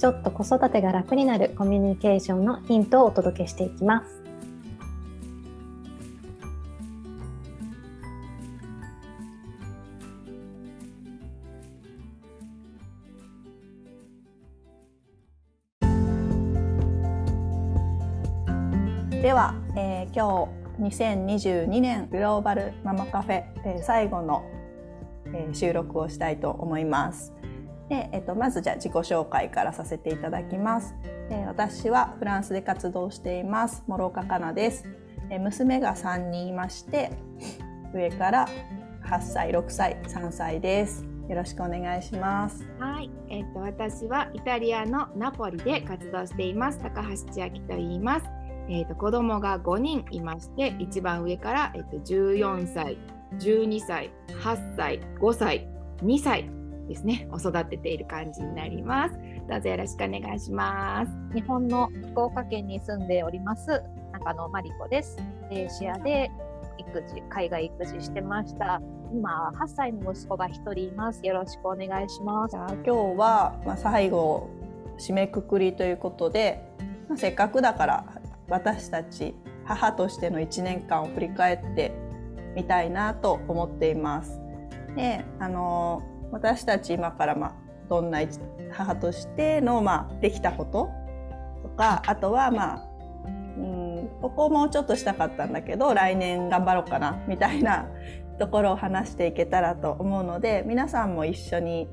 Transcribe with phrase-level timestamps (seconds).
[0.00, 4.20] ちょっと子育てが楽になるコミュニケーションのヒントをお届けしていきます
[19.20, 20.48] では、えー、今
[20.80, 24.50] 日2022年グローバルママカフェ、えー、最後の、
[25.26, 27.39] えー、収録をしたいと思います。
[27.90, 30.94] で、えっと、まずじゃあ自己紹介からさせていただきます。
[31.28, 34.86] え私はフランスで活動しています諸岡かなです。
[35.28, 37.10] え娘が3人いまして
[37.92, 38.48] 上から
[39.04, 41.04] 8歳6歳3歳です。
[41.28, 42.64] よろしくお願いします。
[42.78, 48.26] はい、えっ、と私はイタリアのナポリで活動しています高橋千秋と言います。
[48.68, 52.98] えっ、ー、と子供が5人いまして一番上からえっ、ー、と14歳、
[53.40, 54.12] 12歳、
[54.44, 55.68] 8歳、5歳、
[56.04, 56.59] 2歳
[56.90, 59.16] ですね、を育てている感じになります。
[59.48, 61.12] どうぞよろしくお願いします。
[61.32, 63.80] 日本の福岡県に住んでおります
[64.12, 65.16] 中野真理子です。
[65.52, 66.32] レーシアで
[66.78, 68.82] 育児、海外育児してました。
[69.12, 71.24] 今8歳の息子が1人います。
[71.24, 72.50] よろしくお願いします。
[72.50, 74.50] じゃあ今日はまあ最後
[74.98, 76.60] 締めくくりということで、
[77.08, 78.04] まあ、せっかくだから
[78.48, 81.92] 私たち母としての1年間を振り返って
[82.56, 84.40] みたいなと思っています。
[84.96, 87.54] であの私たち今からまあ
[87.88, 88.20] どんな
[88.70, 90.90] 母としてのまあできたこと
[91.62, 92.90] とかあとはまあ
[93.58, 97.86] うんここもうちょっとしたかったんだけど来年頑張ろうかなみたいな
[98.38, 101.88] ところを話していけたらと思うので皆さんも一緒に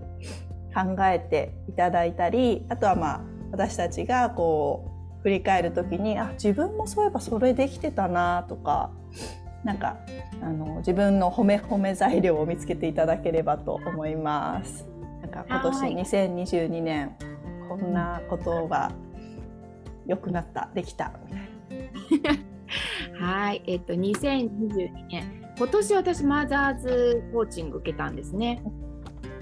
[0.74, 8.92] 考えていただいたりあとはまあ私たちがこう振り返る時にあ自分もそういえばそれできてたなとか
[9.64, 9.98] なんか
[10.42, 14.86] あの自分の褒め褒め材料を見つけていただければと思います。
[15.22, 17.16] なんか今年2022年
[17.68, 18.92] こんなことが
[20.06, 22.40] 良くなったできたみたいな。
[23.28, 25.24] はい、えっと2022年
[25.58, 28.62] 今年私マザーズコーチング受けたんですね。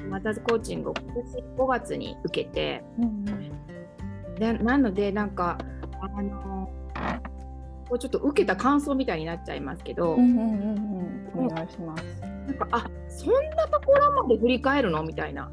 [0.09, 3.25] マザーズコーチングを今年5月に受けて、うん、
[4.35, 5.57] でなのでなんか
[6.01, 6.54] あの
[7.95, 12.03] こうちょっと受けた感想みたいになっちゃいますけど、うんうんうん、お願いします。
[12.47, 15.01] なんかあそんなところまで振り返るの？
[15.03, 15.49] みたいな。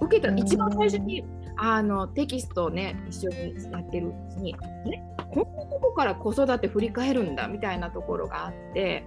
[0.00, 1.24] 受けた一番最初に
[1.56, 4.54] あのテキストをね一緒にやってるうちに
[4.92, 5.00] え
[5.34, 9.04] こんなとこから子育て振り返るんだみたいなところがあって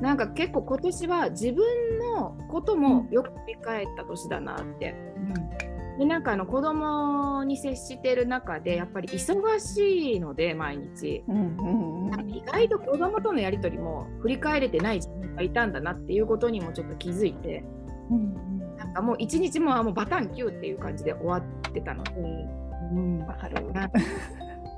[0.00, 4.94] なんか結構今年は自分のこともよく振り返った年だなって。
[5.16, 5.65] うん
[5.98, 17.64] でなんかあの子供に接してる中でやっぱり忙しいので毎日、うんうんうん、意外と子供とのやり取りも振り返れてない自分がいたんだなっていうことにもちょっと気づいて、
[18.10, 22.12] うんうん、なんかもう一日ももうバタンキューっていう感じで終わってたので、
[22.92, 23.56] うん、わかる。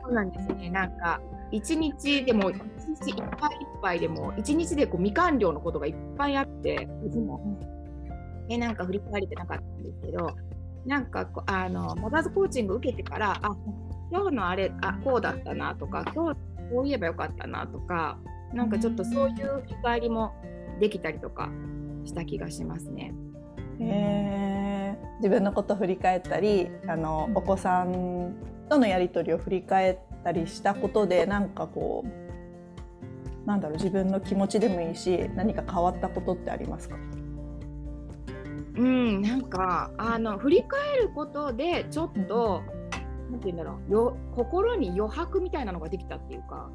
[0.00, 0.70] そうなんですね。
[0.70, 1.20] なんか
[1.50, 6.88] 一日でも一日いっぱいいっぱいでも一日でこう未完了のことがいっぱいあって。
[7.04, 7.40] いつも、
[8.48, 10.34] えなんか振り返れてなかったんですけど
[10.88, 13.54] なんかあのモダーズコーチング受けてからあ
[14.10, 16.40] 今日のあれあこうだったなとか今日
[16.72, 18.18] こう言えばよかったなとか
[18.54, 20.32] なんかちょっとそういう振り返りも
[20.80, 21.50] できたりとか
[22.06, 23.12] した気がしますね。
[23.80, 28.34] えー、自分のこと振り返ったりあのお子さん
[28.70, 32.04] とのやり取りを振り返ったりしたことでなんかこ
[33.44, 36.96] うなんだろう自分の気持ちでもいいし何か変わったことってありますか？
[38.78, 42.62] うん、なんかあの振り返ることでちょっと、
[43.26, 46.70] うん、なんて言うんだろうよ心に余白みたいなのができたっていうか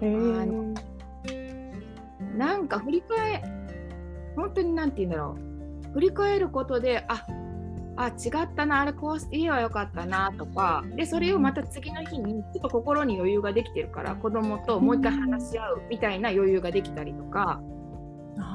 [0.00, 0.74] あの
[2.36, 3.42] なんか振り返
[4.34, 5.36] 本当になんて言うんだろ
[5.90, 7.26] う振り返ることであ
[7.96, 17.60] あ違ったなあれこうして言えばよかったなとかでそれをまた次の日にちょっと心に余裕ができてるから子供ともう一回話し合うみたいな余裕ができたりとか、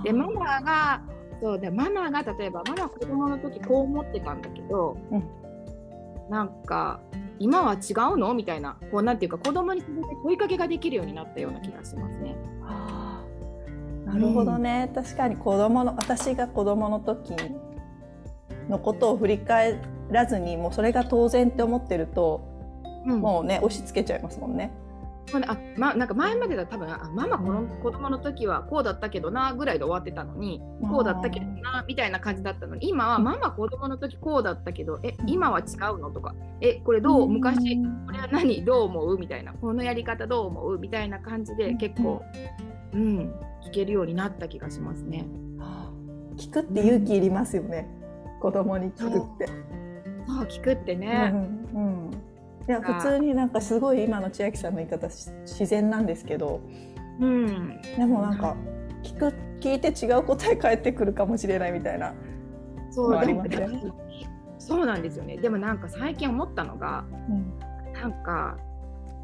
[0.03, 1.03] でママが
[1.41, 5.23] そうでママが例えばママ子供の時こう思ってたんだけど、うん、
[6.29, 6.99] なんか
[7.39, 8.33] 今は違うの？
[8.33, 9.83] みたいなこうなんていうか子供に
[10.23, 12.35] 問いかけができるようになったような気がしますね。
[12.63, 13.23] あ
[14.05, 17.35] なるほどね、うん、確かに子供の私が子供の時
[18.69, 19.79] のことを振り返
[20.09, 22.41] らずにもうそれが当然って思ってると
[23.05, 24.71] もうね押し付けちゃいますもんね。
[25.33, 37.75] あまなんか前までだ多分あママこの子供の時はこうだったけどなぐらいで終わってたのにこうだったけどなみたいな感じだったのに今はママ子供の時こうだったけどえ今は違うのとかえこれどう昔
[38.05, 42.23] これは何どう思うみたいなこのやり方どう思うみたいな感じで結構
[42.93, 43.33] うん
[43.65, 45.25] 聞けるようになった気がしますね。
[46.37, 47.87] 聞くって勇気いりますよね、
[48.35, 49.47] うん、子供に聞くって。
[50.27, 51.31] そう聞くってね。
[51.73, 52.26] うん、うん
[52.67, 56.61] いや普通になんかすごい今の千秋さんの言い方自然なんですけど、
[57.19, 58.55] うん、でもなんか
[59.03, 62.13] 聞く聞いて違う答え返ってくるかもしれないみたいな。
[62.91, 63.67] そうありますね。
[64.59, 65.37] そうなんですよね。
[65.37, 67.59] でもなんか最近思ったのが、うん、
[67.93, 68.57] なんか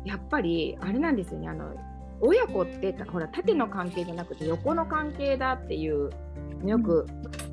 [0.06, 1.50] やっぱりあれなんですよね。
[1.50, 1.76] あの
[2.22, 6.10] 親子ってほら縦の関係じゃなくて横の関係だっていう
[6.66, 7.06] よく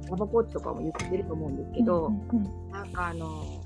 [0.08, 2.34] ラバコーチとかも言ってると思うんですけど、うんう
[2.68, 3.59] ん、なんかあの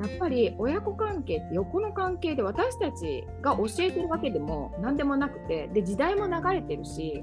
[0.00, 7.22] やっぱり親子関係って横の関係で私たちが教えてるわけでも何でもなくてで時代も流れてるし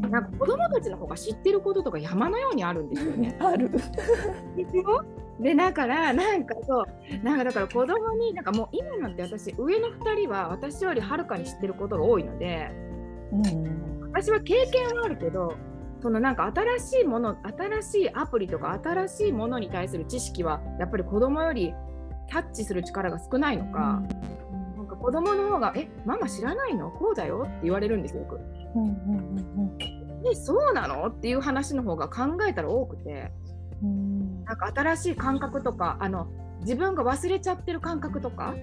[0.00, 3.36] なんか子供たちの方が知ってることとか山のようにあるんですよね。
[3.40, 3.70] ある。
[5.40, 6.86] でだからなんかそう
[7.24, 12.70] なんかだから子供になんかもう今なんて私上の2人は私よりはるかに知ってることが多いので、
[13.32, 15.54] うん、私は経験はあるけど
[16.02, 21.72] そのなんか新しいもの新しいアプリとか新しいものに対する知識はやっぱり子供より
[22.28, 24.02] キャッチする力が少ないのか、
[24.52, 26.90] うん、なんか子供の方が「えママ知らないの？
[26.90, 28.40] こうだよ」って言われるんですよよく。
[28.74, 28.96] うんうん
[29.58, 29.78] うん
[30.24, 31.06] でそうなの？
[31.06, 33.30] っていう話の方が考えたら多くて、
[33.82, 36.26] うん、なんか新しい感覚とかあの
[36.60, 38.54] 自分が忘れちゃってる感覚とか、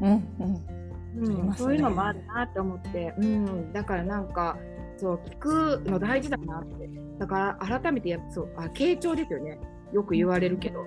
[0.00, 0.10] うん
[0.40, 0.82] うん。
[1.14, 4.56] うん、そういうのもあるなって思って、うん、だからなんか
[5.02, 6.88] そう聞くの大事だなって。
[7.18, 9.58] だから改めてやそうあ傾聴ですよね。
[9.92, 10.86] よく言われるけど、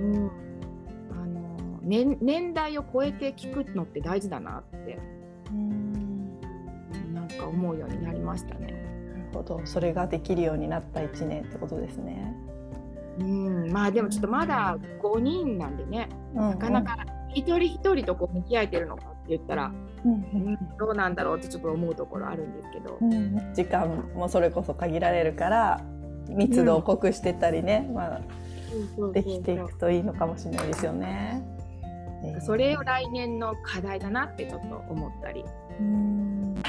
[0.00, 0.30] うん。
[1.12, 4.98] あの年年代を超えて聞くのって大事だなって。
[5.50, 6.40] うん。
[7.12, 8.72] なんか思うようになりましたね。
[9.14, 9.60] なるほど。
[9.66, 12.34] それができるようになった1年ってことですね。
[13.18, 13.70] うん。
[13.70, 16.96] まあでもちょっとまだ5人なんでね、うんうん、なかなか
[17.34, 19.72] 一人一人とこう向き合えてるのかって言ったら、
[20.04, 25.80] うんうん、どうなんだろうってちょっと思うところあるんですけど、うん、時間もそれこそ限られるから
[26.28, 28.20] 密度を濃くしてたりね、うん、まあ、
[29.12, 31.42] できていくといいのかもしれないですよね。
[32.40, 35.44] それを来年の課題だなってちょっと思ったり。
[35.80, 36.62] うんね、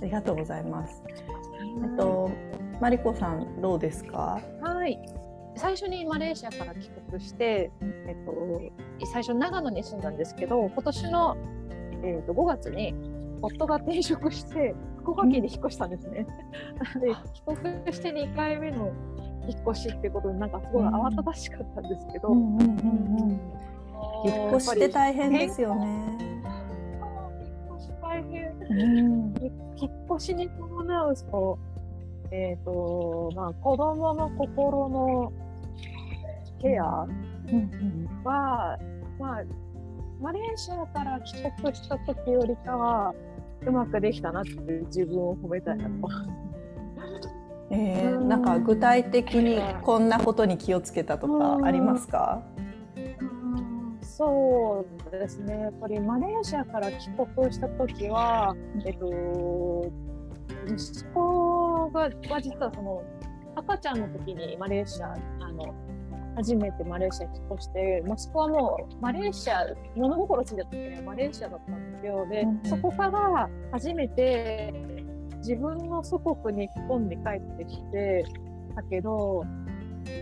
[0.00, 1.02] ありがとうございます。
[1.82, 2.30] えっと、
[2.80, 4.40] マリコさんどうですか？
[4.62, 4.98] はい。
[5.60, 11.36] 最初にマレーシアから帰国して、えっと、最初長野に住んだんですけど今年の、
[12.02, 12.94] えっと、5月に
[13.42, 16.26] 夫が転職して福岡県に引っ越したんですね。
[16.98, 17.42] で帰
[17.82, 18.90] 国して2回目の
[19.48, 22.48] 引っ越しってことでなんかすごい慌ただしかったんですけど、引
[24.48, 26.16] っ越して大変ですよね。
[27.38, 29.34] 引っ越し大変、うん、
[29.76, 31.58] 引っ越しに伴うと
[32.32, 35.32] えーとまあ、子どもの心の
[36.60, 38.78] ケアは、
[39.18, 39.44] まあ、
[40.20, 43.14] マレーシアから帰国した時よりかは
[43.66, 44.50] うまくできたなって
[44.86, 45.90] 自分を褒めたいなと。
[47.72, 52.42] えー、なんか具体的にこんなことに気をつけたとかありますか？
[54.02, 55.60] そうですね。
[55.60, 59.90] やっぱりマレーシアから帰国した時は、えっと、
[60.66, 62.10] 息子がは
[62.42, 63.02] 実はその
[63.54, 65.72] 赤ちゃんの時にマレーシアあの
[66.36, 72.26] 初めてマレーシアに引っ越して息子はもうマレーシア物心ついた時にはマレーシアだったんですよ。
[72.28, 74.72] で、うん、そこから初めて
[75.38, 78.24] 自分の祖国に日本に帰ってきて
[78.76, 79.44] だけど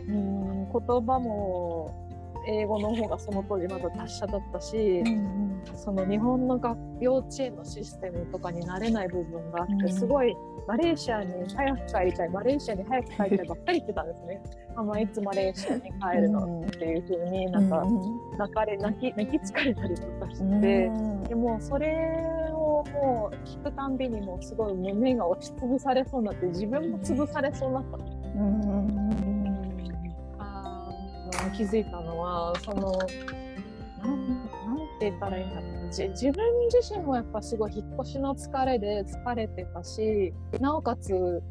[0.09, 2.08] うん言葉も
[2.49, 10.35] 英語の方がその当時まだ達者だったし、うんうん、その日本の学幼稚園のシステムとかに慣れない部分があって、うん、すごい
[10.67, 14.43] マレーシアに早く帰りたいマレーシアに早く帰りたいばっかり言ってたんですね。
[14.76, 17.85] あまあ、いつマレーシアに帰るのっていうふうになんか
[18.38, 21.95] 泣かれ泣き泣き疲れたりとかして、うん、でもそれ
[22.52, 27.97] をもう聞くたんびにもすごい胸が押しつぶされそうになって自分も潰されそうになった。
[27.99, 28.19] んです。
[28.37, 28.98] うん
[31.59, 32.93] 気づいたのはその
[34.05, 34.38] なん
[35.00, 41.43] て言ったらいいんだろう自分自身もやっぱすごい引っ越しの疲れで疲れてたしなおかつ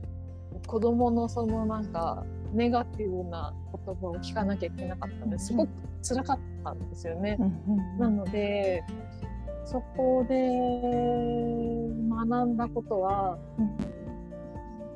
[0.66, 2.24] 子供のそのなんか
[2.54, 3.54] ネガティブな
[3.86, 5.70] 言葉を聞かなきゃいけなかったのですごく
[6.02, 7.38] 辛かったんですよね。
[8.00, 8.84] なので
[9.66, 10.36] そこで
[12.10, 13.38] 学んだことは、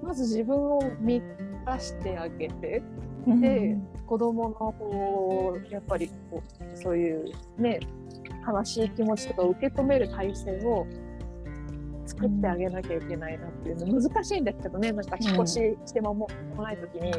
[0.01, 1.22] まず自分を満
[1.65, 2.82] たしてあげて
[3.27, 3.77] で
[4.12, 7.80] 子供のこうやっぱりこうそういうね
[8.46, 10.86] 悲しい気持ちとか受け止める体制を
[12.06, 14.91] 作ってあげなきゃいけないなっていうの難しいんですけどね。
[14.91, 16.27] なんか引っ越ししてもも
[16.58, 17.13] ない時に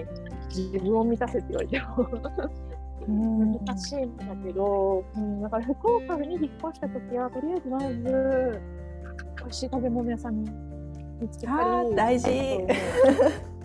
[0.51, 8.61] 自分を満たせって言われても難しいんだけど、うん、だから福岡に引っ越した時はとりあえずまず
[9.39, 11.97] 美味しい食べ物屋さん見つけたり。
[11.97, 12.29] 大事。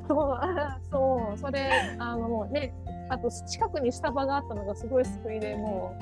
[0.08, 0.40] そう。
[0.90, 1.38] そう。
[1.38, 1.70] それ
[2.00, 2.74] あのもうね
[3.10, 5.96] あと近くにスタバがあったのがすごい救いでも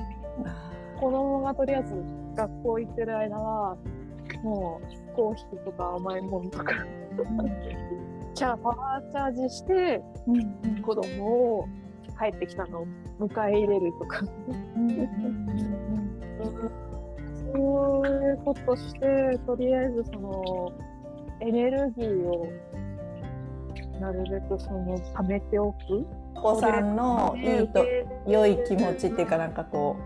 [0.98, 1.94] う子供がとりあえず
[2.36, 3.78] 学校行ってる間は
[4.44, 6.74] もうコーヒーとか甘いものとか
[8.36, 10.02] チャーパワーチャージして、
[10.82, 11.70] 子供を
[12.20, 14.26] 帰ってきたのを迎え入れるとか。
[17.54, 20.74] そういうことして、とりあえずその
[21.40, 22.46] エネルギーを
[24.02, 26.06] なるべくその貯めておく。
[26.52, 27.84] お子さんのいいと
[28.28, 29.98] 良い気持ちっていうかなんかこ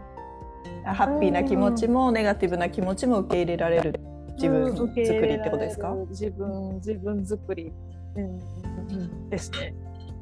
[0.86, 4.00] うハッピーな気持ちもネガティブな気持ちも受け入れられる
[4.36, 5.94] 自分作りってことですか？
[6.10, 7.74] 自分自分作り、
[8.16, 9.74] うん、ですね。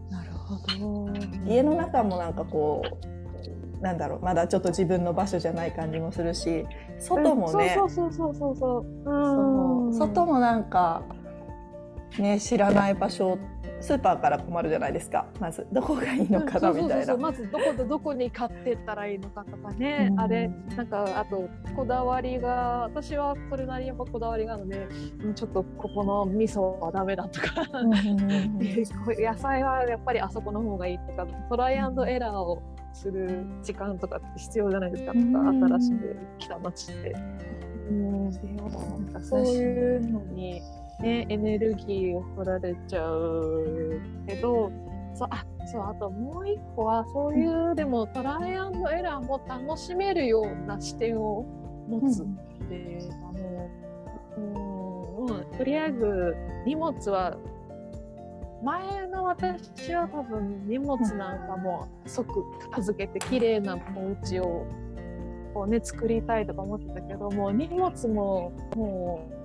[0.09, 1.13] なるほど。
[1.45, 4.19] 家の中もなんかこうなんだろう。
[4.23, 6.65] まだちょっと自分の場所じゃない感じもするし
[6.97, 7.75] 外もね。
[7.77, 8.85] そうそうそうそうそう。
[9.05, 9.93] そう。
[9.93, 11.03] 外もなんか
[12.19, 13.37] ね知らない場所
[13.79, 15.27] スーパーから困るじゃないですか。
[15.39, 17.15] まずどこがいいのかなみたいな。
[17.15, 24.87] まずどこでどこに買ってったらいいのかとかね、うん、あれなんかあとこだわりが私はそれなりにやっぱこだわりがあるので
[25.35, 27.47] ちょっとここの味噌はダメだとか。
[29.19, 37.15] 野菜はやっぱりあそこの方がいいとかトライアンドエラーをする時間とかって必要じゃないですか、うん、新しく来た街って。
[37.89, 38.31] うん、
[39.21, 40.61] そういうのに
[40.99, 44.71] ね、エネルギーを取られちゃうけど
[45.13, 51.45] そうあそうあともう一個はそういうでもトライアンドエラーも楽しめるような視点を
[51.87, 52.25] 持つっ
[52.67, 53.69] て、うん、あの
[55.17, 56.35] うん、とりあえず
[56.65, 57.37] 荷物は
[58.63, 64.65] 前の私は多分荷物なんかも即片付けて綺麗なお家を
[65.53, 69.36] こうね作りたいとか思ってたけども荷物ももう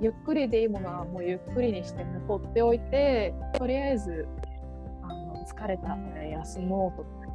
[0.00, 4.26] ゆっくりでいいものはもうゆっくりにして放っておいてとりあえず
[5.02, 7.04] あの疲れたら休もうと。
[7.04, 7.26] か。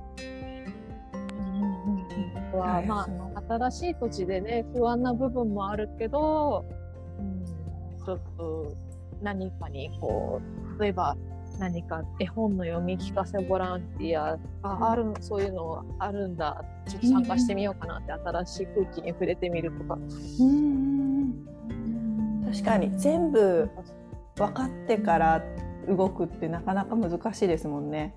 [2.57, 6.65] はまあ、新しい土地でね不安な部分もあるけど、
[7.17, 7.45] うん、
[8.05, 8.75] ちょっと
[9.21, 10.41] 何かにこ
[10.77, 11.15] う例えば
[11.59, 16.63] 何か絵本の読み聞かせボランティアああるそういうのあるんだ。
[16.87, 19.99] ちょっと参加してみようかなって、新しい空気に触れてみるとか。
[20.39, 21.00] うん
[22.51, 23.69] 確かに全部
[24.35, 25.43] 分かってから
[25.87, 28.13] 動くってなかなか難しいですもんね。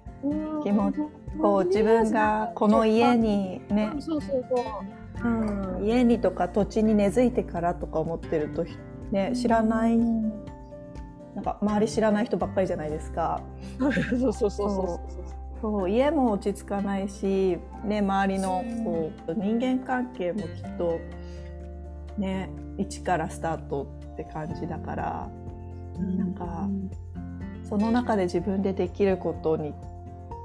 [0.63, 0.93] 気も
[1.41, 3.93] こう自分がこの家にね。
[5.25, 8.67] うん、家にとか土地に根付いてからとか思ってると、
[9.11, 13.41] ね、知らないなんか周り知らない人ばっかりじゃないですか。
[13.79, 15.25] そうそうそうそう
[15.61, 21.01] そう家も落ち着かないし、ね、周りのこう人間関係もきっと
[22.19, 25.31] ね一からスタートって感じだから、
[25.99, 26.69] うん、なんか
[27.69, 29.75] その中で自分でできることに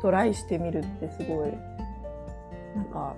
[0.02, 1.54] トライしてみるってすごい
[2.76, 3.16] なんか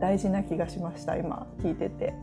[0.00, 2.14] 大事な気がしました今聞いてて。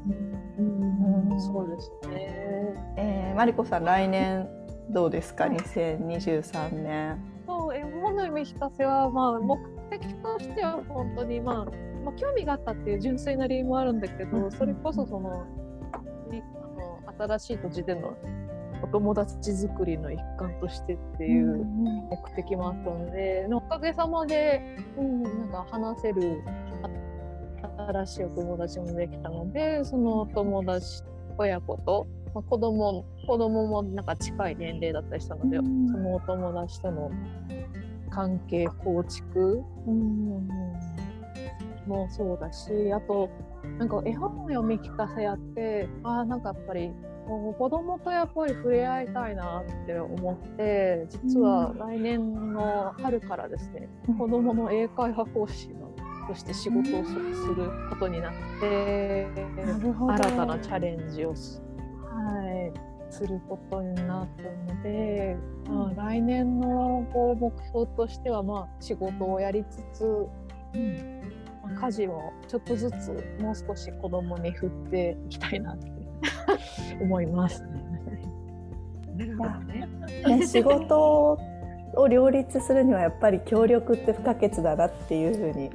[0.58, 2.74] うん、うん、そうですね。
[2.98, 4.50] えー、マリコさん来年
[4.90, 7.18] どうですか、2023年。
[7.46, 9.58] そう絵本の読み聞かせはまあ目
[9.90, 11.56] 的としては本当にまあ
[12.04, 15.46] まあ興味があったっていう純粋な理由もあるんだけど、それこそその
[17.20, 18.18] 新しい土地での
[18.82, 26.42] お友達作りの一環としてっていう目的もあったので、うん、おかげさまで、うん、なんか話せる
[27.78, 31.04] 新しいお友達もできたのでそのお友達
[31.38, 37.12] 親子と、まあ、子供子供もなんか近い年齢だったりしたので、うん、そのお友達との
[38.10, 40.48] 関係構築、うん、
[41.88, 43.30] もそうだしあと
[43.78, 46.92] なんか絵本の読み聞かせやってあなんかやっぱり
[47.30, 55.90] 子供とやっぱり触れ合いたいなって思って実は来年の春からですね、うん、子供の英会話講師の
[56.28, 61.60] として仕事をすることになって、新たなチャレンジをす,、
[62.04, 62.72] は
[63.10, 65.36] い、することになったので、
[65.68, 70.28] うん、まあ、来年のこう目標としては、まあ、仕事をやりつつ、
[71.82, 75.99] 家事をちょっとずつもう少し子供に振っていきたいなって
[77.02, 77.64] 思います。
[80.28, 81.38] ね、仕事を
[81.96, 85.70] を両立するにはやっぱり協力って不可欠だなっていうふうに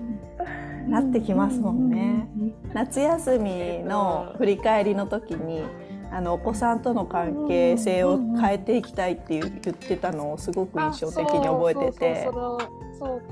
[0.89, 2.29] なってきますもんね。
[2.73, 5.63] 夏休みの振り返りの時に
[6.11, 12.31] あのお子さんとの関係性を変えていきたいって言ってたのをすごく印象的に覚えてて。
[12.99, 13.23] そう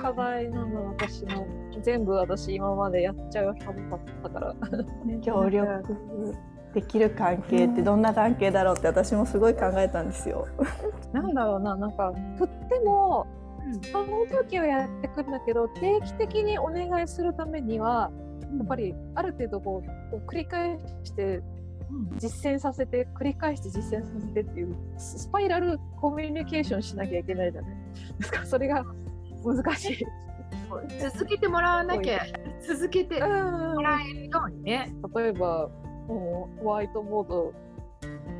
[0.00, 1.46] 課題なの私の。
[1.82, 4.54] 全部私今までやっちゃうはずだったから。
[5.20, 5.84] 協力
[6.74, 10.46] できる関係ってどんな関係だろうって私もすごい考えたんですよ。
[11.12, 13.26] なんだろうななんか振っても
[13.92, 18.10] その時はやってくるんだけど定期的にお願いするためには
[18.56, 21.42] やっぱりある程度こう繰り返して
[22.18, 27.70] 実践させて繰り返して実践させてっていうスパイラルコミュニケーションしなきゃいけないじゃない
[28.18, 28.46] ですか。
[28.46, 28.84] それが
[29.44, 30.06] 難しい。
[31.00, 32.20] 続けてもらわなきゃ
[32.66, 34.92] 続けてもらえるようにね。
[35.14, 35.68] 例えば
[36.10, 37.52] もうホワイトボード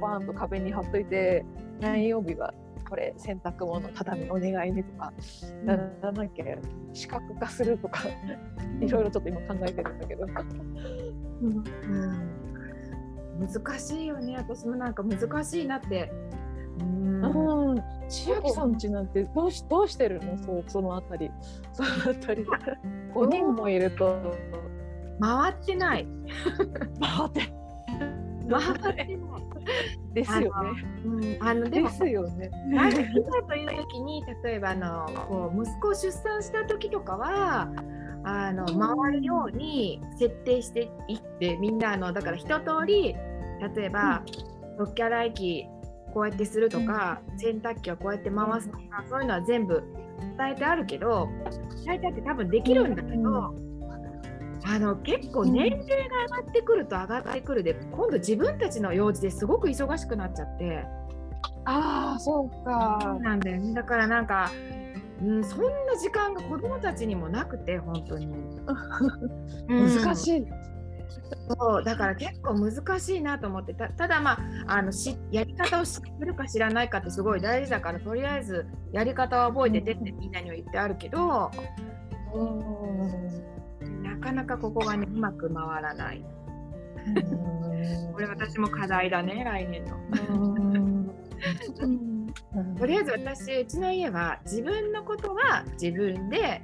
[0.00, 1.44] バーンと壁に貼っといて
[1.80, 2.52] 何曜日は
[2.88, 5.12] これ洗濯物畳お願いねとか、
[5.52, 6.58] うん、なんだっけ
[6.92, 8.02] 視覚化するとか
[8.80, 10.26] いろいろちょっと今考えてるんだけど、
[11.42, 12.40] うん、うん、
[13.40, 14.36] 難しいよね。
[14.36, 16.12] 私もなんか難しいなって。
[16.80, 17.82] うん。
[18.08, 20.36] 千秋さんちなんてどうしどうしてるの？
[20.38, 21.30] そうそのあたり。
[21.72, 22.44] そのあたり。
[23.14, 24.34] 5人もいると。
[25.20, 26.06] 回ってない。
[27.00, 27.59] 回って
[28.50, 29.18] 回ってない
[30.14, 31.38] ですよね。
[31.40, 32.50] あのでもですよね。
[32.68, 37.70] なんかいざという時に例えばあのこう息子を出産した時とかは
[38.24, 43.14] あの回るように設定していってみんなあのだから一通り
[43.76, 44.22] 例えば、
[44.66, 45.66] うん、ドッキャラ駅
[46.12, 49.82] こうやってするとか、うん、洗濯機はこうやって回すとか、そういうのは全部
[50.36, 51.28] 伝えてあるけど
[51.84, 53.50] 伝えてあって多分できるんだけど。
[53.50, 53.69] うん
[54.72, 55.94] あの結構年齢が
[56.36, 60.84] 上がってくると上がってくるで、今度自分たちの用事ですごく忙しくなっちゃって。
[61.64, 63.18] ああそうか。
[63.20, 63.74] なんだよね。
[63.74, 64.52] だからなんか、
[65.20, 68.28] うん、そんな時間が子供たちにもなくて本当に。
[69.66, 70.46] 難しい、
[71.48, 81.50] そうだから結構難しいなと思ってたただまああのしやり方を知ってるか知らないかってすごい大事だからとりあえずやり方を覚えててってみんなには言ってあるけど、
[82.32, 82.60] うん。
[82.60, 83.49] な
[84.20, 86.24] かなかここがねうまく回らない。
[88.12, 89.96] これ私も課題だね来年の。
[92.78, 96.60] とりあえず私うちの家は自分のことは自分で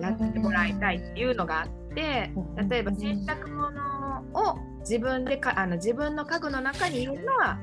[0.00, 2.30] やってもらいたいっていうのがあって
[2.68, 7.58] 例えば洗濯物を自分でかあの自分の家具の中にいるのは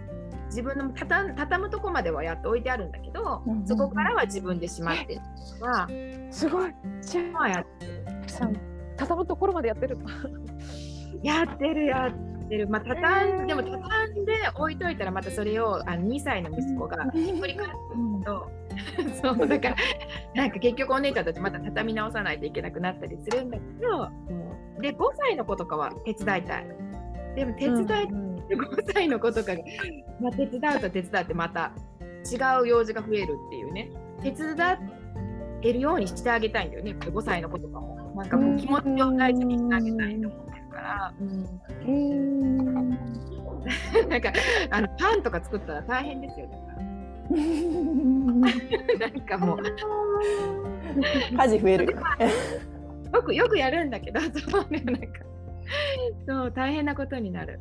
[0.50, 5.22] 自分の畳畳むとこまではやっておいてあるんだけど、そこからは自分でしまってる
[5.60, 5.90] は
[6.32, 6.72] すごい
[7.50, 8.06] やってる。
[8.98, 9.98] 畳むところまでやってる
[11.24, 12.68] やってるやってる。
[12.68, 17.72] まあ畳んでも畳んで置いといたらまたそれをあの2歳の息子がひっくり返す
[18.26, 18.52] と、
[19.36, 19.76] そうだから
[20.36, 24.10] なんか結局お姉ちゃんたちまた畳み直さないといけなくなったりするんだけど、
[24.76, 26.66] うん、で5歳の子とかは手伝いたい。
[27.36, 29.62] でも手伝い、うん、5歳の子とかが、
[30.20, 31.72] まあ、手伝うと手伝ってまた
[32.26, 33.92] 違う用事が増えるっていうね。
[34.24, 34.56] 手伝
[35.62, 36.96] えるようにしてあげたいんだよね。
[37.00, 37.97] 5歳の子とかも。
[38.18, 41.14] なんかこう気持ちを大事にしてあげたいと思ってるから。
[41.20, 41.24] う
[41.92, 42.90] ん、
[44.10, 44.34] なんか
[44.72, 46.48] あのパンとか作ったら大変ですよ。
[46.50, 46.78] だから。
[49.00, 49.60] なんかもう。
[51.38, 51.86] 家事増える
[53.14, 54.32] よくよくやるんだけどそう
[54.72, 55.06] ねなんか。
[56.28, 57.60] そう大変なことになる。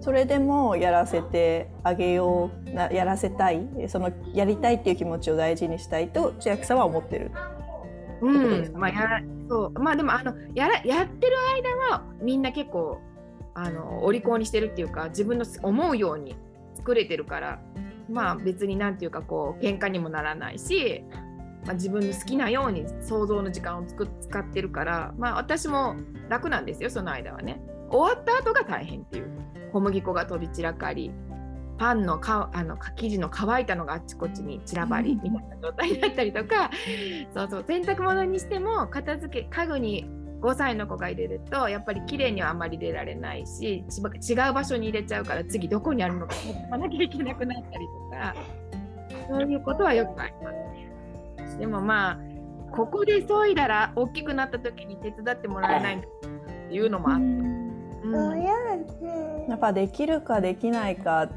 [0.00, 3.66] それでもやらせてあげようなやらせたい。
[3.88, 7.30] そのやりたいっていう気持ちを大事にしたいと千秋さんは思ってる
[8.20, 9.80] うん、まあやそう。
[9.80, 13.00] まあでもあのやらやってる間はみんな結構
[13.54, 16.36] あのお利口にしてるっていうか自分の思うように
[16.74, 17.60] 作れてるから
[18.10, 21.04] まあ別になんていうかこう喧嘩にもならないし、
[21.64, 25.96] まあ、自分の好きなように想像の時間をつく使ってるからまあ私も
[26.28, 27.60] 楽なんですよその間はね。
[27.88, 29.46] 終わった後が大変っていう。
[29.72, 31.12] 小麦粉が飛び散らかり
[31.78, 36.70] パンのかあの生地の乾いたのがあっちこっちに散らばりみたいな状態になったりとか、
[37.34, 37.64] そうそう。
[37.66, 40.08] 洗濯物にしても片付け家具に
[40.40, 48.66] 5歳の子が入れるとやっぱり綺麗にはあんまり入れられないし違う場所に入れちゃうから次どこにあるのか聞かなきゃいけなくなったりとか。
[49.28, 51.56] そういうことはよくあります。
[51.56, 51.58] ね。
[51.58, 52.18] でもまあ
[52.72, 56.00] ここで急いだら大きくなった時に手伝ってもらえないっ
[56.68, 57.22] ていうのもあって。
[57.22, 58.40] うん、
[59.48, 61.28] やっぱできるかできないか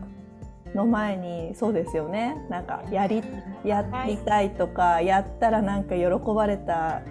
[0.75, 2.37] の前にそうですよね。
[2.49, 3.23] なんかやり
[3.63, 7.01] やりたいとかやったらなんか喜ばれた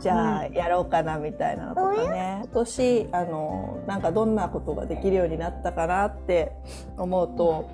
[0.00, 6.52] じゃあやろうかなみたいなのとかね、今年あのなんかどんなことができるようになったかなって
[6.96, 7.70] 思うと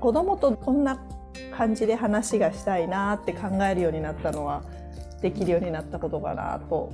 [0.00, 1.02] 子供とこんな
[1.56, 4.62] 感じで話がしたいなって考えるようになったのは
[5.20, 6.90] できるようになったことかなと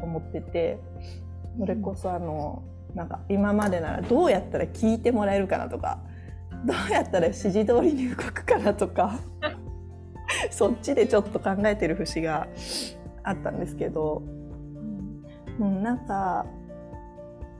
[0.00, 0.78] 思ってて
[1.58, 2.62] それこそあの
[2.94, 5.98] なんか今までならどうやったら聞いてもらえるかなとか
[6.64, 9.18] どうやったら指示通りに動くかなとか
[10.50, 12.46] そっちでちょっと考えてる節が
[13.24, 14.22] あったんですけど、
[15.60, 16.46] うん、なんか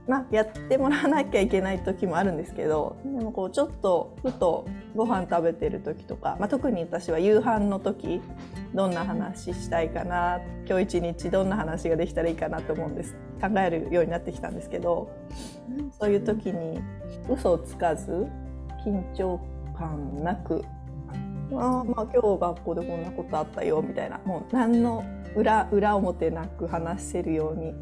[0.05, 8.21] まあ、やってもらわなきゃいけない時もあるんですけどでもこうちょっとふとご飯食べてる時とか、まあ、特に私は夕飯の時
[8.73, 13.15] どんな話したいかな今日一日どんな話ができたらいいかなと思うんです。
[13.41, 15.11] 考えるようになってきたんですけど
[15.99, 16.81] そういう時に
[17.29, 18.27] 嘘をつかず
[18.85, 19.39] 緊張
[19.77, 20.63] 感なく
[21.51, 24.19] あまあ今日学校でこんなことあったよみたいな。
[24.25, 25.03] もう何の
[25.35, 27.73] 裏裏表なく話せるように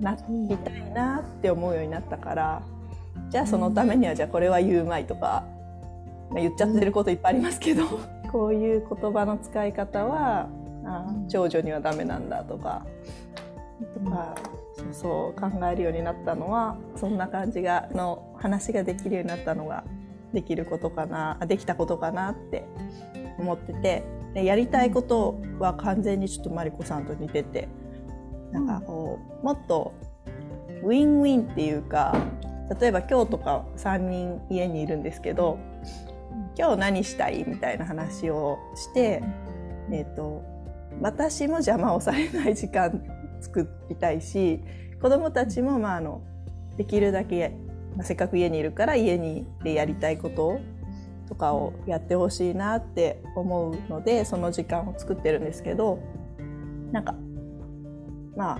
[0.00, 2.62] なりたいなって思うようになったから
[3.30, 5.44] じゃあそのためにはじゃあこれは言うまいとか、
[6.30, 7.84] まあ、言っちゃってることいっぱいありますけど
[8.30, 10.48] こういう言葉の使い方は
[10.84, 12.86] あ長女にはダメなんだとか
[13.94, 14.34] とか
[14.74, 19.84] そうそう考えるようになったのはそんな感じがの話ができるようになったのが
[20.32, 22.66] できることかなできたことかなって
[23.38, 27.68] 思っててでやりたいことは完全にちょっとマリコさんと似てて
[28.52, 29.94] なんかこうもっと
[30.82, 32.14] ウィンウィンっていうか
[32.80, 35.58] 例えば今日とか3人家にいるんですけど
[36.58, 39.22] 今日何したいみたいな話をして、
[39.92, 40.42] えーと、
[41.00, 43.02] 私も邪魔をされない時間
[43.40, 44.60] 作りたいし
[45.00, 46.20] 子どもたちもまああの
[46.76, 47.56] できるだけ、
[48.04, 50.60] せっかく家にいるから家にでやりたいこと
[51.28, 55.98] とかをやってほしいなって思うのでその時間を作ってるんですけど
[56.92, 57.14] なんか
[58.36, 58.58] まあ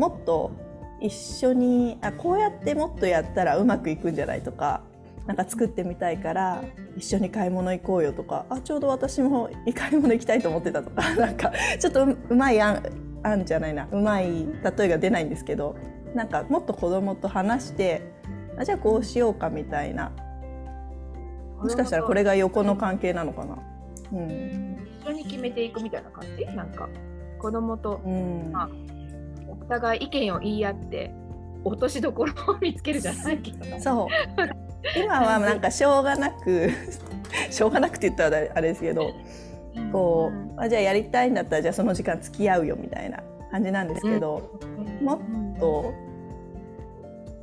[0.00, 0.52] もっと
[1.00, 4.82] 一緒にあこうやってもっとやったらうまくいくんじゃないとか
[5.26, 6.64] なんか作ってみたいから
[6.96, 12.82] 一緒に買い物行こうよとかあちょうど私も買い物行きたいと思ってたとか なんかちょっとうまい案
[13.22, 14.46] 案じゃないなうまい
[14.78, 15.76] 例えが出ないんですけど
[16.14, 18.00] なんかもっと子供と話して
[18.58, 20.12] あじゃあこうしようかみたいな。
[21.60, 23.58] もしかしたらこれが横の関係なのかな。
[24.12, 26.44] うん、一緒に決めていくみたいな感じ？
[26.46, 26.88] なんか
[27.38, 28.68] 子供と、うん、まあ
[29.68, 31.14] 互い意見を言い合って
[31.64, 33.80] 落としどころを見つけるじゃないけど。
[33.80, 34.08] そう。
[34.96, 36.70] 今はなんかしょうがなく
[37.50, 39.10] しょうがなくって言ったらあれですけど
[39.92, 44.60] こうあじゃあやりたいんだったらじゃあその時間付き合うよみたいな感じなんですけど、
[45.00, 45.92] うん、もっと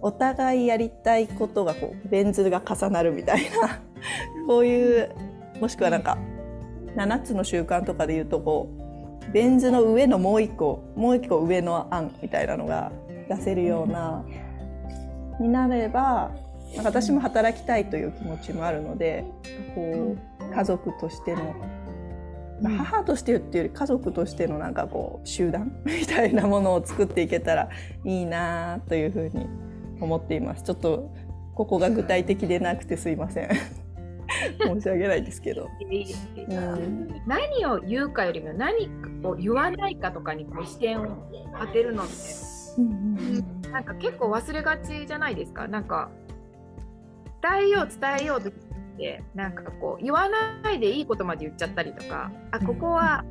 [0.05, 3.81] お互いやりたいことがこうベン図が重なるみたいな。
[4.45, 5.09] こういう
[5.59, 6.19] もしくはなんか
[6.95, 8.69] 7つの習慣とかで言うとこ
[9.27, 12.91] うベン図の上のもう一個もう一個上の案みたいなのが
[13.29, 14.23] 出せるような、
[15.39, 16.29] になれば
[16.75, 19.25] なんか私も働きたいという気持ちもあるので
[19.73, 21.55] こう家族としての、
[22.77, 27.69] 母としてっていうより家族としてのなんかこう集団みたいなものを作っていけたら
[28.03, 29.47] いいなというふうに
[29.99, 30.63] 思っています。
[30.63, 31.11] ちょっと
[31.55, 33.49] ここが具体的でなくてすいません。
[34.59, 35.69] 申し訳ないですけど。
[36.47, 38.89] うん、何を言うかよりも何
[39.23, 41.07] を言わないかとかにこう視点を
[41.59, 42.13] 当てるのって、
[42.77, 42.85] うん
[43.65, 45.67] うん、なんか結構忘れがちじゃないですか。
[45.67, 46.09] なんか
[47.41, 48.51] 伝えよう伝えようとっ
[48.97, 53.23] てなんかこう言わないでいいことまで言っちゃったりとかあここは、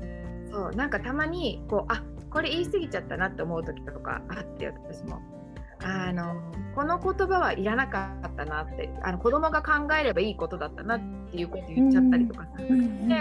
[0.52, 5.20] そうなんかたまにこうあこれ言い過ぎちゃったなって思う時とかあって私も。
[5.84, 6.34] あの
[6.74, 12.76] この言葉はいらなかったなってあの子供が考えればいいことだったなっていうこと言っちゃったりとかする。
[12.76, 13.14] ので、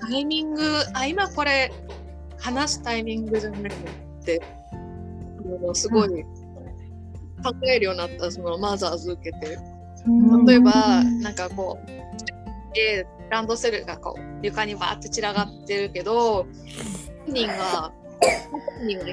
[0.00, 1.72] タイミングあ今これ
[2.38, 3.76] 話すタイミングじゃなく
[4.24, 4.42] て
[5.72, 9.58] すごい考えるようになったそのマザーズ受けて。
[10.46, 11.90] 例えばなんかこう
[13.30, 16.46] ランドセルがこう床にバーって散らがってるけど
[17.24, 17.92] 本人が
[18.78, 19.06] 本人が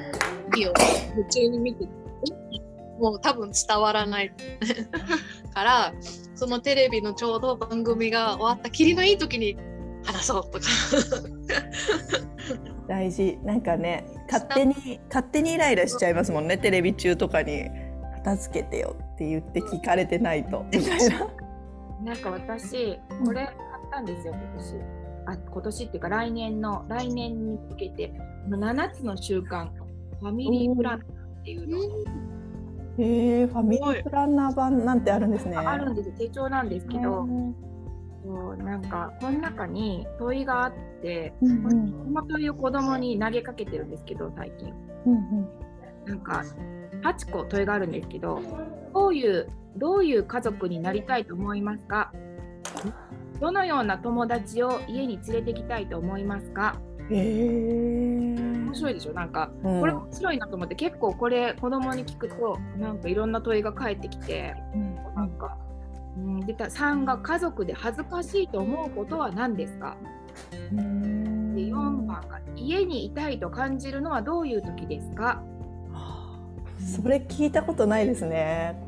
[0.54, 1.88] 夢中に見て
[3.02, 4.32] もう多分伝わらない。
[5.52, 5.92] から
[6.36, 9.56] そのテレビのちょうど番組が終わったきりのいい時に
[10.04, 10.66] 話そうとか。
[12.86, 13.38] 大事。
[13.42, 16.56] なんかね勝手に勝手にイライラしちゃいますもんね。
[16.56, 17.68] テレビ中とかに
[18.18, 21.26] 片付けてよって言って聞かれてないとみたいな。
[22.06, 23.56] なんか私これ買っ
[23.90, 24.76] たんですよ今年。
[25.26, 28.12] あ今年っていうか来年の来年に向けて
[28.48, 29.68] 7つの習慣。
[30.20, 32.04] ファミリープランっていうのを
[32.98, 35.56] へえファミリープランナー版なんてあるんですね。
[35.56, 37.26] あるんです手帳なんですけど、
[38.24, 44.72] そうなんかこの中に問いがあって、うんうん、この問いを子供に投げかけてるんですけど最近、
[45.06, 45.48] うんうん、
[46.06, 46.44] なんか
[47.02, 48.40] 8個問いがあるんですけど
[48.94, 52.12] どういうどういう家族になりたいと思いますか？
[53.40, 56.78] どのような友達を家に連れてきたいと思いますか？
[57.10, 58.41] へえ面
[58.82, 59.12] 白いでしょ？
[59.12, 59.80] なんか、うん。
[59.80, 64.54] これ面白いなと思って結構これ子供に聞くとなんかいろんな問いが返ってきて
[65.16, 65.56] なんか、
[66.16, 69.96] うん、でた3が家族で恥ずかしいと思うことは何ですか？
[70.70, 75.42] で4番が家にいたいと感じるのはどういう時ですか？
[76.78, 78.82] それ聞いたことないですね。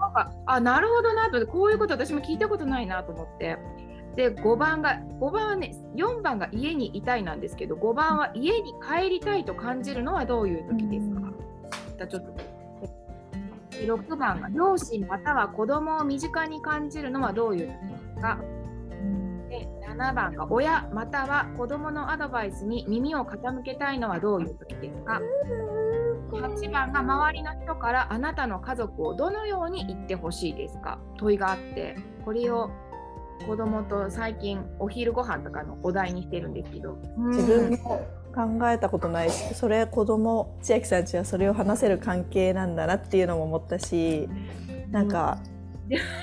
[0.00, 3.58] なんかあなるほどなとこういうこと私も聞いたことないなと思って
[4.16, 11.20] で5番が5番はね4番が家にいたいなんですけど5番は家に帰りたいと感じるのはどういう時ですか、
[11.96, 12.32] じゃあちょっと
[13.70, 18.38] で6番が両親または子供を身近に感じるのはどういう時ですか？
[19.48, 25.20] で7番が親または子供のアドバイスに耳を傾けたいのはどういう時ですか
[26.30, 30.98] ？8番が周りの人からあなたの家族をどのように言ってほしいですか？
[31.16, 32.70] 問いがあってこれを
[33.46, 36.98] 子供と最近お昼ご飯とかのお題にしてるんですけど。
[37.16, 44.26] 自分も考えたことないしそれ子供千秋さんちはそれを話せる関係なんだなっていうのも思ったし
[44.90, 45.38] なんか、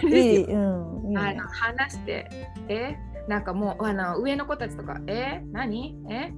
[0.03, 1.19] いい、 うん、いいね。
[1.19, 2.29] あの話して
[2.67, 2.97] え？
[3.27, 5.43] なんかもうあの上の子たちとかえ？
[5.51, 5.97] 何？
[6.09, 6.33] え？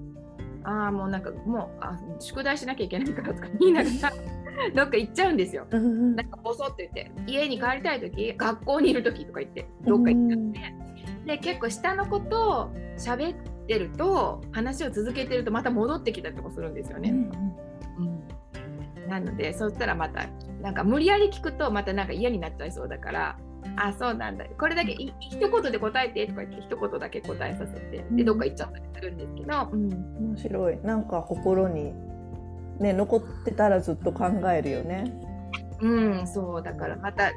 [0.63, 4.11] ああもうなんかもうあ宿題しなきゃいけないからとか 言いながら
[4.75, 5.65] どっか行っちゃうんですよ。
[5.71, 10.39] なんかボソって言って家に帰りたい時学校にいる時とか言ってどっか行っちゃっ
[11.25, 13.37] て、で結構下の子と喋っ
[13.67, 17.09] てると話を続けてるとまた戻ってきたりとかするんですよね。
[17.09, 18.21] うん
[19.07, 20.29] なのでそしたらまた
[20.61, 23.37] なんか無理やり聞くとまたなんか嫌になっちゃいそうだから
[23.75, 24.45] あそうなんだ。
[24.57, 29.89] これだけい一言で答えてとか言って一言だけ答えさせてでどっか行っちゃったりするんですけど、うん。
[30.29, 30.77] 面白い。
[30.81, 31.93] なんか心に
[32.81, 35.11] ね残ってたらずっと考えるよね。
[35.81, 37.31] うん、そうだからまた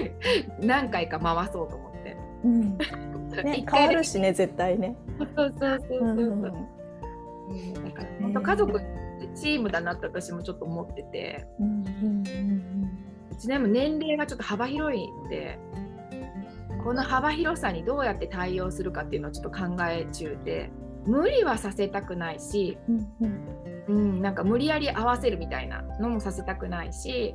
[0.60, 2.16] 何回か回そうと思って。
[2.44, 2.78] うん、
[3.44, 4.96] ね変わるしね絶対ね。
[5.18, 6.08] そうそうそうそうそう。
[6.08, 6.52] うんうん
[7.84, 8.80] だから本当家族
[9.34, 12.22] チームだなって私もちょっと思ってて、うんうん
[13.30, 15.58] うちでも年齢がちょっと幅広いので、
[16.84, 20.70] この幅広さにどうやって対応するかっていうのをちょっと考え中で、
[21.06, 27.34] 無理はさせたくないし、うんうんうん、なんか無理やり合わせるみたいなのもさせたくないし、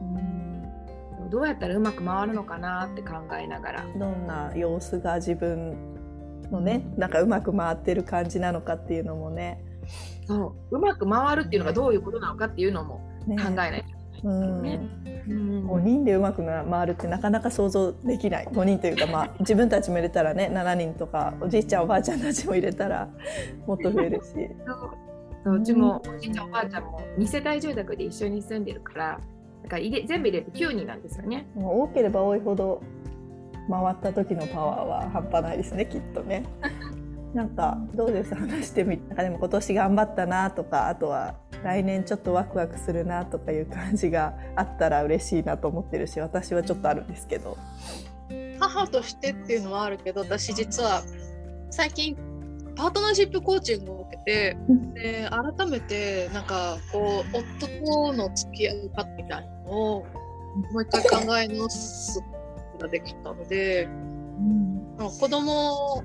[0.00, 3.86] うん、どうやったらうまく回るのかなって考えながら。
[3.98, 5.94] どんな様子が自分
[6.50, 9.60] のねなんかうまく回ってる感じなのかっていうのもね。
[10.26, 13.36] そううまく回るっていうのがどういうことなのかっていうのもね。
[13.36, 13.84] 考えない
[14.22, 14.80] とうんね。
[15.28, 15.70] うん。
[15.70, 18.46] 5人でうまく回るってなかなか想像できない。
[18.46, 23.08] 5人というかまあ 自分たちも入れたらね7人とかおじいちゃんおばあちゃんたちも入れたら
[23.66, 24.34] もっと増えるし。
[25.46, 29.20] そうそううちもおじいちゃんおばあちゃんも2世帯住宅で一緒に住んでるから
[29.62, 31.46] だから入れ全部入れると9人なんですよね。
[31.54, 32.82] もう多ければ多いほど
[33.70, 36.44] 回った時のパワーは半端ないですねきっとね。
[37.34, 47.56] なんかどうです話してみてなんかでも今年頑張ったなとかあとは来年ちょっとワクワクするなとかいう感じがあったら嬉しいなと思ってるし私はちょっとあるんですけど。
[48.58, 51.02] 母としてっていうのはあるけど私実は
[51.70, 52.16] 最近
[52.76, 54.56] パートナーシップコーチングを受けて
[54.94, 60.06] で改めてなんかこう夫との付き合い方みたいなのを
[60.72, 62.26] もう一回考え直すこ
[62.78, 63.88] とができたので、
[64.98, 66.02] まあ子供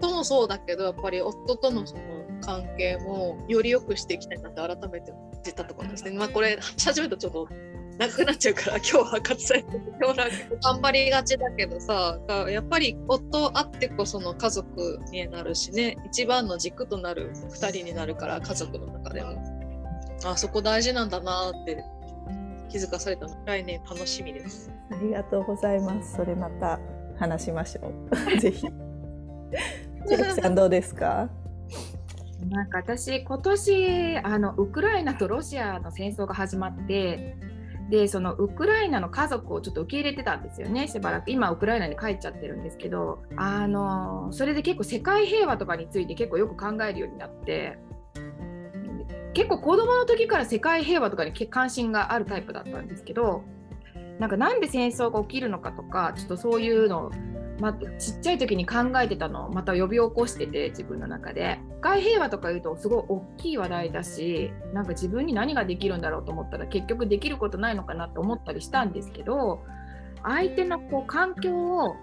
[0.00, 2.02] ともそうだけどやっぱり夫とのその
[2.42, 6.12] 関係もより良くしていきたいなって改めて知ったところですね。
[6.12, 7.48] まあこれ始めるとちょっと
[7.98, 19.36] 長くなっちゃうから今日は割愛してもらうけど頑張りがちだけどさやっぱり夫あってこその家族になるしね一番の軸となる2人になるから家族の中でも
[20.24, 21.84] あそこ大事なんだなって
[22.70, 24.68] 気づかされたの来年楽しみです。
[24.90, 26.16] ありがとうございます。
[26.16, 26.80] それまた
[27.18, 28.16] 話しましょう。
[28.40, 28.66] ぜひ。
[30.08, 31.28] 千秋さんどうですか？
[32.50, 37.36] なんか私今年あのウクライナとロシアの戦争が始まって
[37.90, 41.30] でそのウクライナの家族をちょっと受け入れてたんですよねしばらく。
[41.30, 47.78] 今ウクライナに帰っちゃってるんですけどあのそれで結構世界平和とかについて結構よく考えるようになって
[49.34, 53.44] 結構子供の時から世界平和とかに関心があるタイプだったんですけど
[54.18, 57.10] なんかなんで戦争が起きるのかとかちょっとそういうのを
[57.60, 69.62] まあ、ちっちゃい時に考えてたのをまた呼び起こしてて自分の中で世界平和とか言うとすごい大きい話題だしなんか自分に何ができるんだろうと思ったら結局できることないのかなって思ったりしたんですけど
[70.22, 71.96] 相手のこう環境を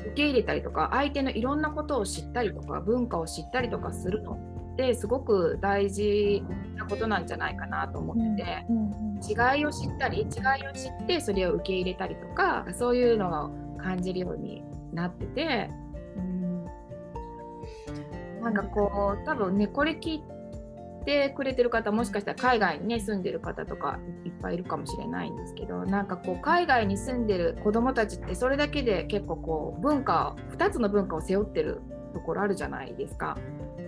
[0.00, 4.38] 受け入れたりとか相手のいろんなことを知ったりとか文化を知ったりとかするの
[4.74, 6.42] ってすごく大事
[6.76, 8.98] なことなんじゃないかなと思ってて。
[9.18, 10.26] 違いを知ったり違い
[10.68, 14.62] を知ってそれを受け入れたりとかそういうのを感じるように
[14.92, 15.70] なってて、
[16.16, 16.64] うん、
[18.42, 20.22] なんかこう多分ねこれ聞い
[21.04, 31.80] てくれてる方もしかしたら海外にね住んでる方とかいっぱいいるかもしれないんですけどなんかこう海外に住んでる子どもたちってそれだけで結構こう文化2つの文化を背負ってる
[32.12, 33.38] ところあるじゃないですか。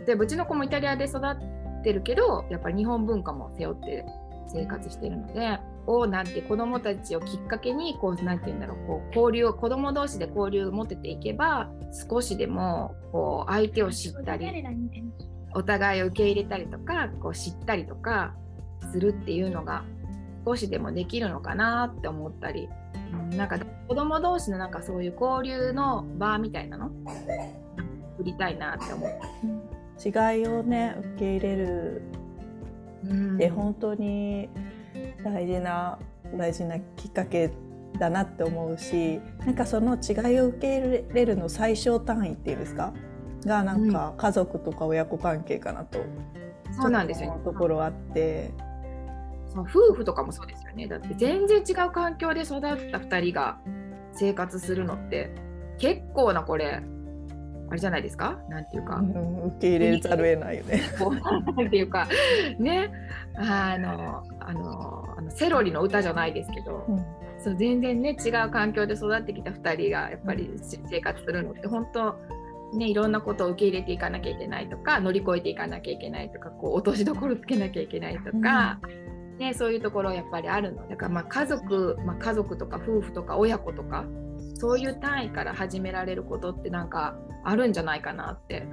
[0.06, 4.06] でうちの子もイタリアで育ってるけどやっぱり日本文化も背負って
[4.48, 11.70] 生活してるのでをなんて子どもたちをきっかけにこうなんて言うんだろうこう交流を子ども同士で交流を持てていけば
[12.08, 14.46] 少しでもこう相手を知ったり
[15.54, 18.34] お互いを受け入れたりとかこう知ったりとか
[18.92, 19.84] するっていうのが
[20.46, 22.68] 少しでもできるのかなって思ったり、
[23.12, 26.90] うん、なんか子ども同士のなんかそういう交流の場みたいなの？
[28.16, 29.10] 作りたいなって思っ
[30.00, 30.08] て。
[30.08, 32.02] 違いをね受け入れる。
[33.02, 34.50] って本当に
[35.24, 35.98] 大事な
[36.36, 37.50] 大事なきっかけ
[37.98, 42.92] だなって思うしなんかその違いを受け入れるの最小単位っていうんですか？
[43.44, 47.40] がなんか家族とか親子関係かなと、うん、そうなんですよ。
[47.44, 48.52] ところあって。
[49.52, 50.86] そう夫婦とかもそうですよね。
[50.86, 53.58] だって全然違う環境で育った2人が
[54.12, 55.30] 生活するのって
[55.78, 56.82] 結構なこれ
[57.70, 58.38] あれじゃないですか？
[58.48, 60.80] なんていうか、うん、受け入れざるを得ないよね。
[61.56, 62.08] なんていうか
[62.58, 62.90] ね
[63.36, 66.98] あのあのあのセロリの歌じゃないですけど、うん、
[67.38, 72.16] そう全然ね違う環境で育ってきた2人がやっぱり生活するのって本当
[72.72, 80.86] ね、いろんなことを受け入れていかなきゃいけないとか乗り越えていかなきゃいけないとかこう落としどころつけなきゃいけないとか、うん、ね、そういうところやっぱりあるの。
[80.88, 84.04] だからまあ家族、まあ、家族とか夫婦とか親子とか
[84.60, 88.66] そういう単位から始められることってなんかあるんじゃないかなって。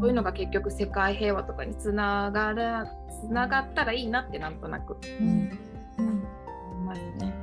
[0.00, 2.88] そういうのが結局世界平和とかにつながる
[3.26, 5.50] つながったらいいなってなんとなく、うん。
[6.84, 7.34] まずね。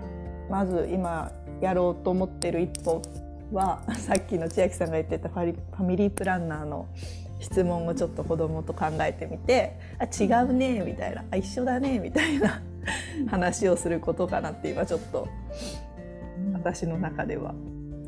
[0.50, 3.02] まず今やろうと思ってる一歩
[3.54, 4.90] はさっきの千秋さん。
[4.90, 6.88] が言ってたファミリープランナーの
[7.40, 12.62] 質問をちょっと子供と考えてみて「あ違うね」みたいな「あ一緒だね」みたいな
[13.30, 15.28] 話をすることかなって今ちょっと
[16.54, 17.54] 私の中では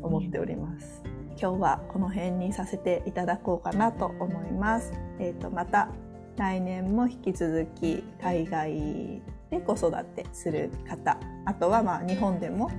[0.02, 1.02] 思っております。
[1.40, 4.92] 今日はこの辺にさせていただこうかなと思います。
[5.18, 5.88] えーと、また
[6.36, 12.70] 来年も引き続き海外で子育てする方あとはまあ日本でも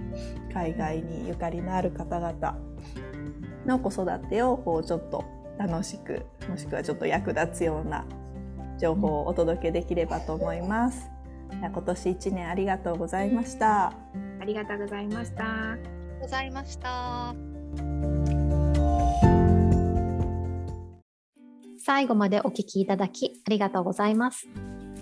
[0.53, 2.57] 海外にゆかりのある方々
[3.65, 5.23] の子育てをこうちょっと
[5.57, 8.05] 楽しくもしくはちょっと役立つような
[8.79, 11.14] 情報をお届けできればと思います。
[11.51, 13.93] 今年1年ありがとうございました。
[14.39, 15.77] ありがとうございました。
[16.21, 17.35] ございました。
[21.79, 24.47] 最後までお聞きいただきありがとうございます。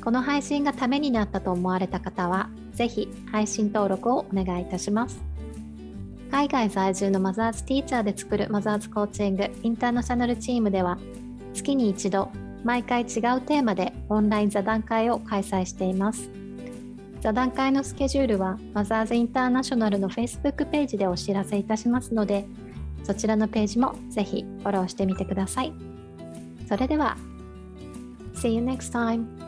[0.03, 5.21] この配信がためになったと思われた方は、ぜひ配信登録をお願いいたします。
[6.29, 10.97] 海外在住のマザーズティーチャーで作るマザーズコーチングインターナショナルチームでは、
[11.53, 12.29] 月に一度、
[12.63, 16.30] 毎回違うテーマでオンライン座談会を開催しています。
[17.21, 22.45] 座談会のスケジュールはマザーズインターナショナルの Facebook ページでお知らせいたしますので、
[23.04, 25.73] そちらのページもぜひフォローしてみてください。
[26.67, 27.17] それでは、
[28.36, 29.42] See you next time!